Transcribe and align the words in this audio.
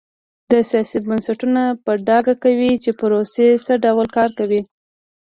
دا 0.51 0.59
سیاسي 0.71 0.97
بنسټونه 1.07 1.61
په 1.83 1.91
ډاګه 2.07 2.35
کوي 2.43 2.71
چې 2.83 2.91
پروسې 2.99 3.47
څه 3.65 3.73
ډول 3.85 4.07
کار 4.17 4.29
کوي. 4.39 4.61